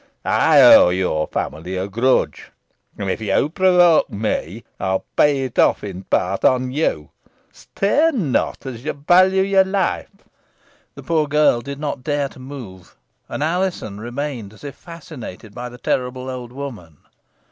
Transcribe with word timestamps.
I 0.25 0.59
owe 0.63 0.89
your 0.89 1.27
family 1.27 1.77
a 1.77 1.87
grudge, 1.87 2.51
and, 2.97 3.07
if 3.11 3.21
you 3.21 3.49
provoke 3.49 4.09
me, 4.09 4.63
I 4.79 4.93
will 4.93 5.05
pay 5.15 5.43
it 5.43 5.59
off 5.59 5.83
in 5.83 6.05
part 6.05 6.43
on 6.43 6.71
you. 6.71 7.11
Stir 7.51 8.09
not, 8.09 8.65
as 8.65 8.83
you 8.83 8.93
value 8.93 9.43
your 9.43 9.63
life." 9.63 10.09
The 10.95 11.03
poor 11.03 11.27
girl 11.27 11.61
did 11.61 11.77
not 11.79 12.03
dare 12.03 12.29
to 12.29 12.39
move, 12.39 12.95
and 13.29 13.43
Alizon 13.43 13.99
remained 13.99 14.53
as 14.53 14.63
if 14.63 14.73
fascinated 14.73 15.53
by 15.53 15.69
the 15.69 15.77
terrible 15.77 16.31
old 16.31 16.51
woman. 16.51 16.97